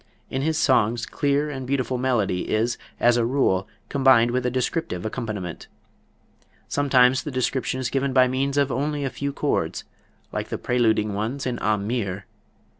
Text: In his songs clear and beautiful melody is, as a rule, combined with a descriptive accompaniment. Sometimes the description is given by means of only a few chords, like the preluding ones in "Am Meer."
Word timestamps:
In 0.31 0.41
his 0.41 0.57
songs 0.57 1.05
clear 1.05 1.51
and 1.51 1.67
beautiful 1.67 1.99
melody 1.99 2.49
is, 2.49 2.79
as 2.99 3.17
a 3.17 3.23
rule, 3.23 3.67
combined 3.87 4.31
with 4.31 4.43
a 4.47 4.49
descriptive 4.49 5.05
accompaniment. 5.05 5.67
Sometimes 6.67 7.21
the 7.21 7.29
description 7.29 7.79
is 7.79 7.91
given 7.91 8.11
by 8.11 8.27
means 8.27 8.57
of 8.57 8.71
only 8.71 9.05
a 9.05 9.11
few 9.11 9.31
chords, 9.31 9.83
like 10.31 10.49
the 10.49 10.57
preluding 10.57 11.13
ones 11.13 11.45
in 11.45 11.59
"Am 11.59 11.85
Meer." 11.85 12.25